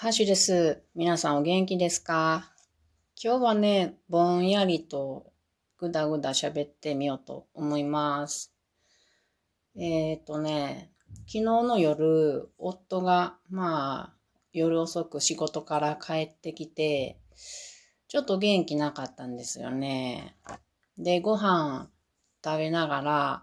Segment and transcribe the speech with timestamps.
[0.00, 0.80] ハッシです。
[0.94, 2.52] 皆さんお元気ですか？
[3.20, 5.32] 今日はね、ぼんやりと
[5.76, 8.54] ぐだぐだ喋ってみようと思います。
[9.74, 10.92] えっ、ー、とね、
[11.26, 14.14] 昨日の夜、夫が、まあ、
[14.52, 17.18] 夜遅く仕事から帰ってきて、
[18.06, 20.36] ちょっと元気なかったんですよね。
[20.96, 21.90] で、ご飯
[22.44, 23.42] 食べながら、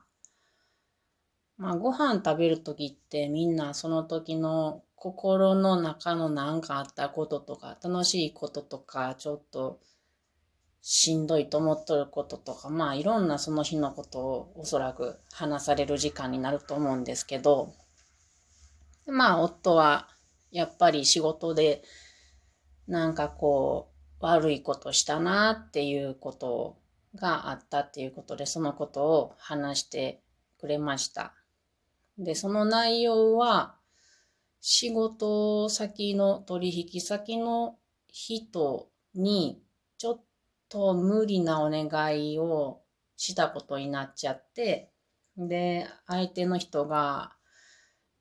[1.58, 9.80] まあ、ご飯食べるときってみんなその時の心の中の何かあったこととか、楽しいこととか、ちょっと
[10.82, 17.76] しんどいと思っとることとか、まあいろんなその日のことをおそらく話される時間になると思うんですけど、
[19.06, 20.08] まあ夫は
[20.50, 21.84] やっぱり仕事で
[22.88, 26.80] なんかこう悪いことしたなっていうこと
[27.14, 30.24] があったっていうことで、そのことを話して
[30.60, 31.36] くれました。
[32.18, 33.75] で、その内容は、
[34.68, 39.62] 仕事先の取引先の人に
[40.00, 40.24] ちょっ
[40.70, 42.82] と無理なお願いを
[43.16, 44.90] したことになっちゃって、
[45.38, 47.34] で、相手の人が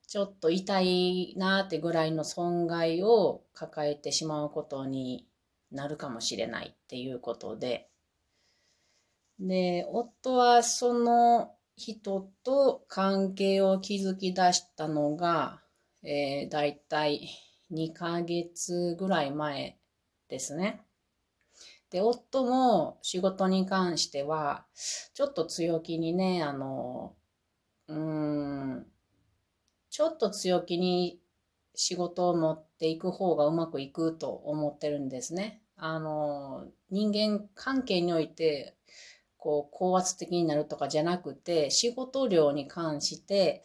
[0.06, 5.26] ちょっと痛いなってぐらいの損害を抱えてしまうことに
[5.72, 7.88] なるかもしれないっていうことで、
[9.40, 15.63] で、夫はその人と関係を築き出したのが、
[16.04, 17.30] えー、だいたい
[17.72, 19.78] 2ヶ月ぐらい前
[20.28, 20.82] ですね。
[21.90, 24.66] で、夫も仕事に関しては、
[25.14, 27.14] ちょっと強気にね、あの、
[27.88, 28.86] うん、
[29.90, 31.20] ちょっと強気に
[31.74, 35.62] 仕事を持っていく方がうまくいくと思ってるんですね。
[35.76, 38.76] あの、人間関係において、
[39.38, 43.64] こう、高圧的になるとかじゃなくて、仕事量に関して、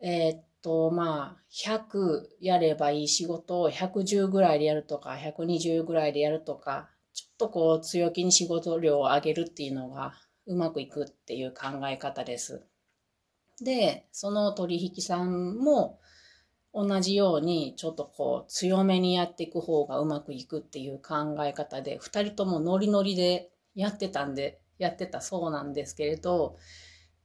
[0.00, 10.14] えー、っと、まあ、100やればいい仕事を110ぐらいでやるとか、120ぐらいでやるとか、ちょっとこう、強気に仕事量を上げるっていうのが
[10.46, 12.64] うまくいくっていう考え方です。
[13.62, 16.00] で、その取引さんも
[16.72, 26.56] 同じように、ちょっとこう、強めにやっていく方がうまくいくっていう考え方で、二人ともノリノリでやってたんで、やってたそうなんですけれど、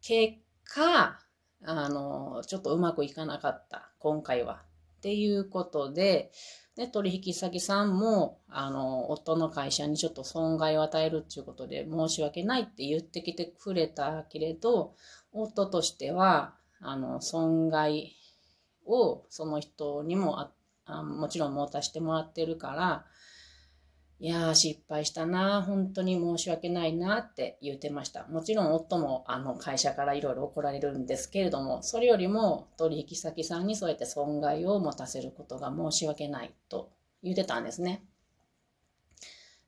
[0.01, 1.19] 結果、
[1.63, 4.63] あの、ちょっとうまくいかなかった、今回は。
[4.97, 6.31] っていうことで、
[6.75, 14.95] で、取引先さんも、あの、夫の会社にちょっと損害を与えるっていうことで申し訳ないって言ってきてくれたけれど、
[15.33, 18.15] 夫としては、あの、損害
[18.85, 20.51] をその人にもあ
[20.85, 23.05] あもちろん持たせてもらってるから、
[24.21, 28.27] いやー失敗したな本当に申し訳ないなって言ってました。
[28.27, 36.91] もちろん夫もあの会社からいろいろ怒られるんですけれども、それよりも取引先さんにそうやって損害を持たせることが申し訳ないと
[37.23, 38.03] 言ってたんですね。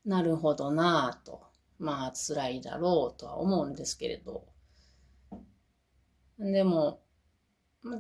[0.05, 1.43] なるほどなぁと。
[1.79, 4.45] まあ辛いだろうとは思うんですけれど。
[6.37, 6.99] でも、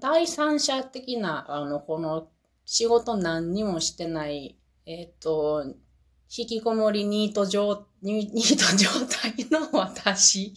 [0.01, 2.27] 第三者的な、あの、この
[2.65, 5.63] 仕事何にもしてない、えっ、と、
[6.33, 10.53] 引きこもりニート状、ニート状態の私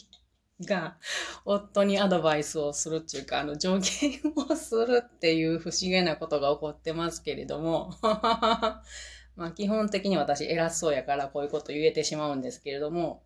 [0.65, 0.97] が
[1.45, 7.93] 夫にアドバイスをするっていうか、あの、助言をするっていう不思議なことが起こってますけれども、
[9.35, 13.25] まあ基本的に私偉そうやからこういうこと言えてしまうんですけれども、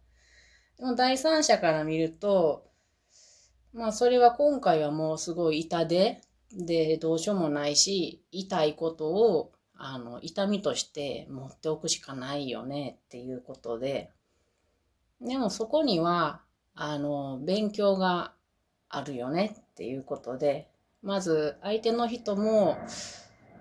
[0.78, 2.66] でも第三者から見ると、
[3.74, 6.22] まあそれは今回はもうすごい痛手
[6.52, 14.10] でどうしようもないし、痛いことをあの、痛みとして持っておくしかないよねっていうことで、
[15.20, 16.42] でもそこには、
[16.74, 18.32] あの、勉強が
[18.88, 20.68] あるよねっていうことで、
[21.02, 22.76] まず相手の人も、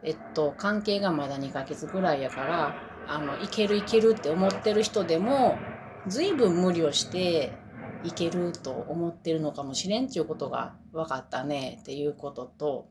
[0.04, 2.76] えっと、関係がまだ2ヶ月ぐらいやから、
[3.08, 5.56] あの、いけるいけるって思ってる人でも、
[6.08, 7.52] 随分無理をして
[8.04, 12.90] いけると思ってるのかもしれんっていうことが分かったねっていうことと、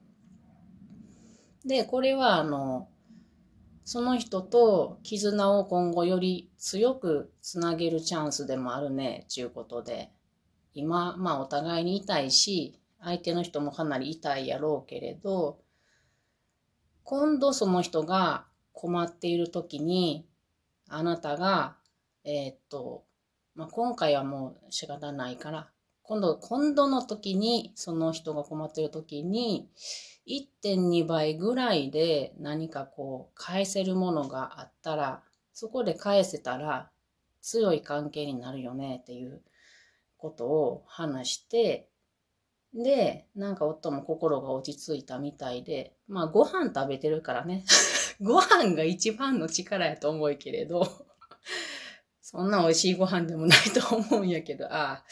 [1.65, 2.89] で、これはあの、
[3.87, 10.11] その人と絆を今後より強くつなげるチャンスでもあるね、ちゅうことで。
[10.75, 15.61] 今、まあお互いに痛いし、相手の人もかなり痛いやろうけれど、
[17.05, 20.27] 今度その人が困っている時に、
[20.89, 21.77] あなたが、
[22.25, 23.05] えー、っと、
[23.55, 25.71] まあ今回はもう仕方ないから、
[26.09, 29.69] 今度、今度の時に、その人が困ってる時に、
[30.29, 35.23] 1.2倍ぐらいで何かこう返せるものがあったら、
[35.53, 36.91] そこで返せたら
[37.41, 39.43] 強い関係になるよねっていう
[40.17, 41.89] ことを話して、
[42.73, 47.65] で、なんか夫も心が落ち着いたみたいで、まあご飯食べてるからね、
[48.23, 50.87] ご飯が一番の力やと思うけれど、
[52.21, 55.05] そんな美味しいご飯でもないと思うんやけど、ああ、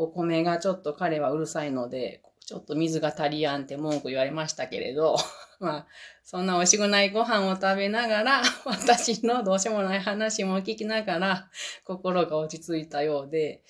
[0.00, 5.16] お米がちょっと彼はうるさいので、ちょっと水が足りやんって文句言われましたけれど、
[5.60, 5.86] まあ、
[6.24, 11.50] そんな美味しくないご飯を食べながら、 私のどうしようもない話も聞きながら、
[11.84, 13.62] 心が落ち着いたようで、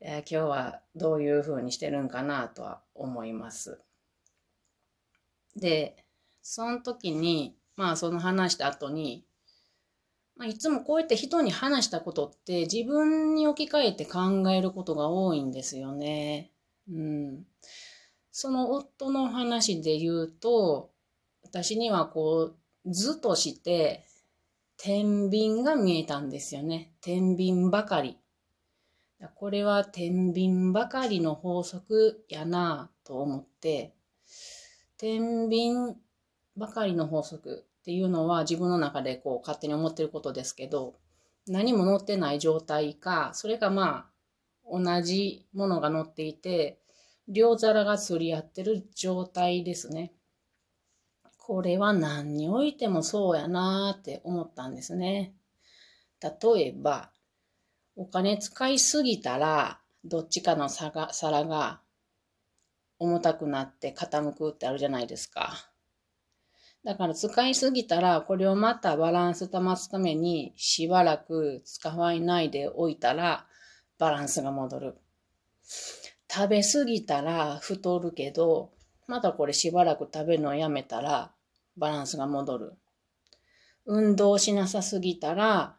[0.00, 3.78] え、今日はどういう風にしてるんかなとは思います。
[5.54, 6.02] で、
[6.40, 9.26] その時に、まあその話した後に、
[10.36, 16.50] まあ、いつもこうやって人に話したことって自分に置き換えて考えることが多いんですよね。
[16.90, 17.46] うん。
[18.30, 20.90] その夫の話で言うと、
[21.42, 24.06] 私にはこう、図として、
[24.78, 26.92] 天秤が見えたんですよね。
[27.00, 28.18] 天秤ばかり。
[29.36, 33.94] これは天秤ばかりの法則やなぁと思って、
[34.96, 35.96] 天秤
[36.56, 40.94] ばかりの法則っていうのは自分の中でこう勝手に思ってることですけど、
[41.46, 44.12] 何も乗ってない状態か、それかまあ、
[44.70, 46.78] 同じものが乗っていて、
[47.28, 50.12] 両皿が釣り合ってる状態ですね。
[51.38, 55.34] これは何においてもそうやなーって思ったんですね。
[56.22, 57.10] 例えば、
[57.96, 61.80] お金使いすぎたら、どっちかの皿が
[62.98, 65.71] 重たくなって傾くってあるじゃないですか。
[66.84, 73.46] だから使いすぎたら、これをまたバランス保つためにしばらく使わないでおいたら、
[73.98, 74.96] バランスが戻る。
[76.28, 78.72] 食べすぎたら太るけど、
[79.06, 81.32] またこれしばらく食べるのをやめたら、
[81.76, 82.72] バランスが戻る。
[83.86, 85.76] 運動しなさすぎたら、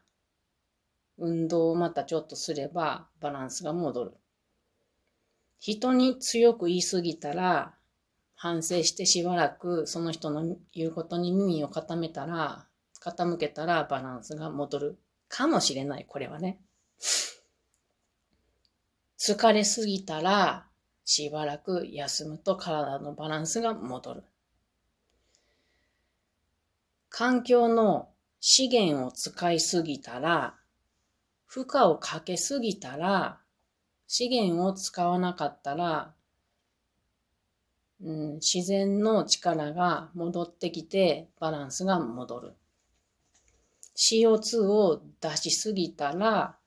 [1.18, 4.14] 運動をまたちょっとすればバランスが戻る。
[5.60, 7.76] 人に強く言いすぎたら、
[8.44, 12.68] 反省してしばらくその人の言うことに耳を傾たら、
[13.02, 15.00] 傾けたらバランスが戻る
[15.30, 16.60] かもしれない、これはね。
[19.18, 20.68] 疲れすぎたら、
[21.06, 24.24] しばらく休むと体のバランスが戻る。
[27.08, 28.10] 環境の
[28.42, 30.58] 資源を使いすぎたら、
[31.46, 33.40] 負荷をかけすぎたら、
[34.06, 36.14] 資源を使わなかったら、
[38.04, 42.54] うん、自然の力が戻ってきてバランスが戻る。
[43.96, 46.58] CO2 を出しすぎたら、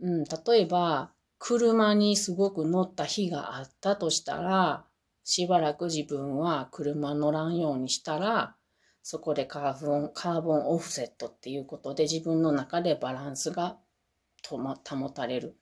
[0.00, 4.84] うん、例えば車にすごく乗った日があったとしたら、
[5.22, 8.56] しばらく自分は車乗らんようにしたら、
[9.02, 13.78] そこでカーボン、カーボンオフセットっていうことで自分の中でバランスが、
[14.48, 15.56] 保たれる。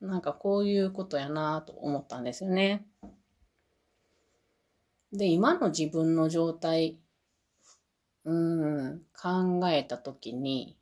[0.00, 2.86] なんかこういうことやなと思ったんですよね。
[5.12, 6.98] で、今の自分の状態、
[8.24, 10.78] うん、考えたときに、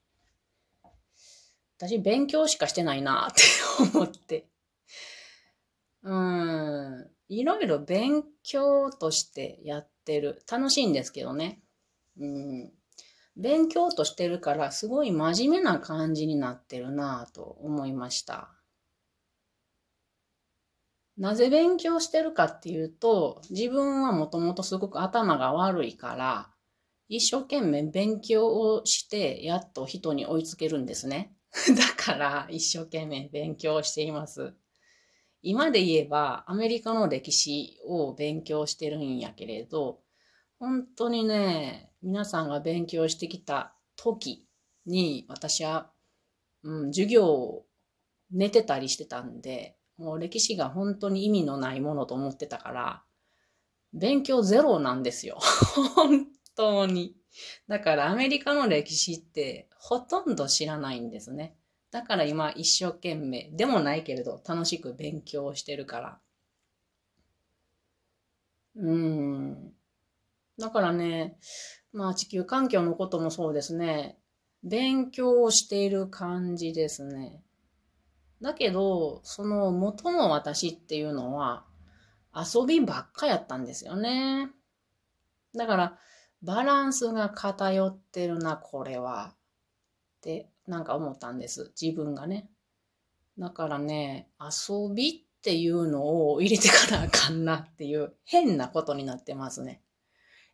[1.78, 3.42] 私勉強しかしてないなって
[3.96, 4.46] 思って。
[6.02, 10.42] うん、いろいろ勉強としてやってる。
[10.50, 11.62] 楽しいんですけどね。
[12.18, 12.72] うん、
[13.36, 18.59] 勉強としてるから、すごい真面目な感じになってるなと思いました。
[21.20, 26.50] なぜ勉強してるかっていうと、自分はもともとすごく頭が悪いから、
[27.08, 31.36] 一生懸命勉強をして、やっと人に追いつけるんですね。
[31.76, 34.54] だから、一生懸命勉強しています。
[35.42, 40.00] 今で言えば、アメリカの歴史を勉強してるんやけれど、
[40.58, 44.48] 本当にね、皆さんが勉強してきた時
[44.86, 45.92] に、私は、
[46.62, 47.66] うん、授業を
[48.30, 53.02] 寝てたりしてたんで、もう歴史が本当に意味のないものと思ってたから、
[53.92, 55.38] 勉強ゼロなんですよ。
[55.94, 56.26] 本
[56.56, 57.14] 当に。
[57.68, 61.54] だからアメリカの歴史ってほとんど知らないんですね。
[61.90, 66.20] だから今一生懸命、でもないけれど楽しく勉強してるから。
[68.76, 69.74] うん。
[70.58, 71.36] だからね、
[71.92, 74.16] まあ地球環境のこともそうですね。
[74.62, 77.42] 勉強をしている感じですね。
[78.40, 81.64] だけど、その元の私っていうのは
[82.34, 84.50] 遊びばっかやったんですよね。
[85.54, 85.98] だから、
[86.42, 89.34] バランスが偏ってるな、これは。
[89.34, 91.72] ってなんか思ったんです。
[91.80, 92.48] 自分がね。
[93.38, 99.82] だからね、遊びっていうのを入れてかなあかんなっていう変なことになってますね。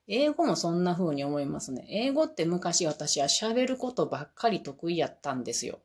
[0.08, 1.86] 英語もそんな風に思いますね。
[1.90, 5.80] 英語って昔私は喋ることばっかり得意やったんですよ。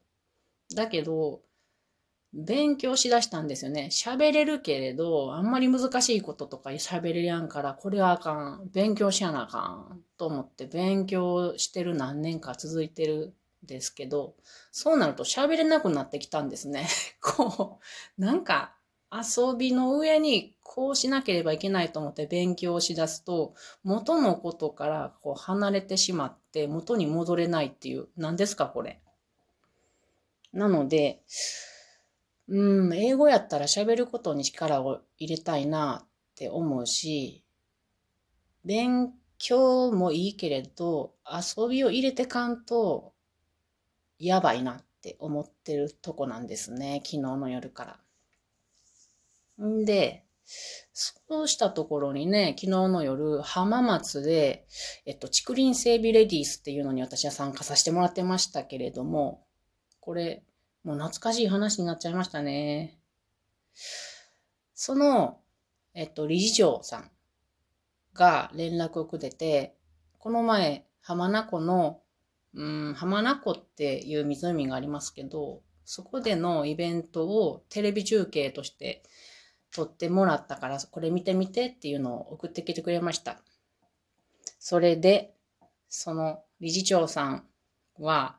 [0.75, 1.41] だけど、
[2.33, 3.89] 勉強しだしたんですよね。
[3.91, 8.69] 喋れるけれど、あんまり難しいこととか喋れやんから、これはあかん。
[8.71, 10.01] 勉強しやなあかん。
[10.17, 13.33] と思って勉強してる何年か続いてる
[13.63, 14.35] んですけど、
[14.71, 16.87] そうなると喋れなくなってきたんですね。
[17.21, 17.79] こ
[18.17, 18.75] う、なんか
[19.11, 29.01] 遊びの上にこうしなければいけないと思って勉強しだすと、元のことからこう離れてしまって元に戻れないっていう、何ですかこれ。
[30.53, 31.23] なので、
[32.51, 37.45] うん、英語やったら喋ることに力を入れたいなって思うし、
[38.65, 43.13] 勉強もいいけれど、遊びを入れてかんと、
[44.19, 47.01] やばいなって思ってるとこなんですね。
[47.05, 47.99] 昨日の夜か
[49.57, 49.65] ら。
[49.65, 50.25] んで、
[50.91, 54.67] そうしたところにね、昨日の夜、浜松で、
[55.05, 59.45] えっと、竹林整備レディースっていうのに私は参加させてもらってましたけれども、
[60.01, 60.43] これ、
[60.83, 62.97] もう懐かしい話になっちゃいましたね。
[64.73, 65.39] その、
[65.93, 67.11] えっと、理事長さん
[68.13, 69.75] が連絡をくれて、
[70.17, 72.01] この前、浜名湖の、
[72.53, 79.03] うん、浜名湖っていう湖がありますけど、そこでのイベントをテレビ中継として
[79.71, 83.41] 撮ってもらったから、これ見てみてっていうのを送ってきてくれました。
[84.59, 85.33] それで、
[85.89, 87.47] その理事長さん
[87.99, 88.37] は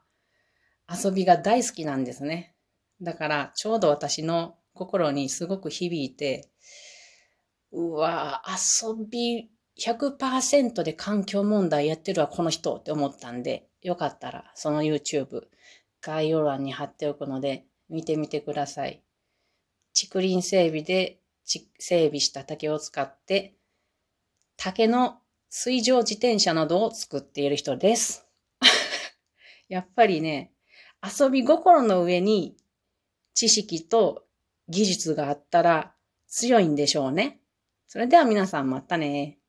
[0.93, 2.55] 遊びが大好きなんですね。
[3.01, 6.49] だからちょうど私の心にすごく響いて、
[7.73, 15.43] うわ遊び100%で環境問題やってるわ、この人って思ったんで、よかったらその YouTube
[16.01, 19.03] 概要欄に貼っておくので見てみてください。
[19.95, 23.55] 竹林整備で整備した竹を使って、
[24.57, 25.19] 竹の
[25.49, 28.27] 水上自転車などを作っている人です。
[29.69, 30.52] やっぱりね、
[31.03, 32.57] 遊び心の上に
[33.35, 34.25] 知識と
[34.69, 35.95] 技術があったら
[36.29, 37.41] 強いんでしょうね。
[37.89, 39.42] それでは皆さんまたね。